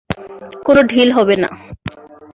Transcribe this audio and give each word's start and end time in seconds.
কোনো 0.65 0.81
ডিল 0.83 1.09
হবে 1.11 1.35
না। 1.35 1.49